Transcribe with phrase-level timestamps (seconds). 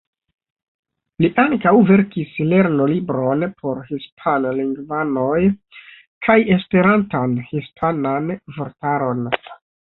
[1.23, 5.43] Li ankaŭ verkis lernolibron por hispan-lingvanoj
[6.29, 9.23] kaj Esperantan-hispanan vortaron.